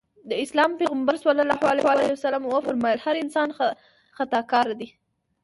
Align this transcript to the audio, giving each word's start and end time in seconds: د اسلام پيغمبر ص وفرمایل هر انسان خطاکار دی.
د 0.29 0.31
اسلام 0.43 0.71
پيغمبر 0.79 1.15
ص 1.21 1.23
وفرمایل 2.53 2.99
هر 3.05 3.15
انسان 3.23 3.47
خطاکار 4.17 4.67
دی. 4.79 4.87